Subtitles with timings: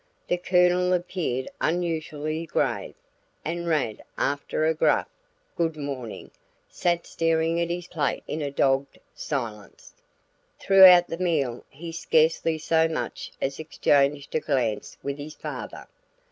[0.27, 2.95] The Colonel appeared unusually grave,
[3.45, 5.07] and Rad, after a gruff
[5.55, 6.31] "good morning,"
[6.67, 9.93] sat staring at his plate in a dogged silence.
[10.59, 15.85] Throughout the meal he scarcely so much as exchanged a glance with his father.